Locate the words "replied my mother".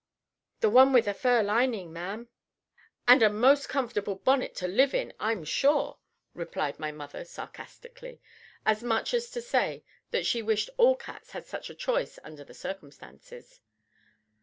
6.33-7.23